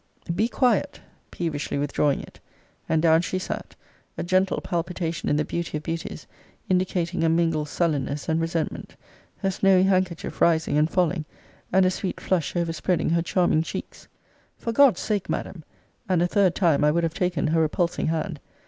Be 0.35 0.47
quiet, 0.47 0.99
[peevishly 1.29 1.77
withdrawing 1.77 2.21
it.] 2.21 2.39
And 2.89 3.03
down 3.03 3.21
she 3.21 3.37
sat; 3.37 3.75
a 4.17 4.23
gentle 4.23 4.59
palpitation 4.59 5.29
in 5.29 5.35
the 5.35 5.45
beauty 5.45 5.77
of 5.77 5.83
beauties 5.83 6.25
indicating 6.67 7.23
a 7.23 7.29
mingled 7.29 7.69
sullenness 7.69 8.27
and 8.27 8.41
resentment; 8.41 8.95
her 9.43 9.51
snowy 9.51 9.83
handkerchief 9.83 10.41
rising 10.41 10.75
and 10.75 10.89
falling, 10.89 11.25
and 11.71 11.85
a 11.85 11.91
sweet 11.91 12.19
flush 12.19 12.55
overspreading 12.55 13.11
her 13.11 13.21
charming 13.21 13.61
cheeks. 13.61 14.07
For 14.57 14.71
God's 14.71 15.01
sake, 15.01 15.29
Madam! 15.29 15.63
[And 16.09 16.23
a 16.23 16.27
third 16.27 16.55
time 16.55 16.83
I 16.83 16.89
would 16.89 17.03
have 17.03 17.13
taken 17.13 17.45
her 17.49 17.61
repulsing 17.61 18.07
hand. 18.07 18.39